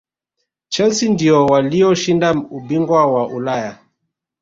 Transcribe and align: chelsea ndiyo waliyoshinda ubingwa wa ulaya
chelsea 0.69 1.09
ndiyo 1.09 1.45
waliyoshinda 1.45 2.33
ubingwa 2.33 3.05
wa 3.07 3.27
ulaya 3.27 3.77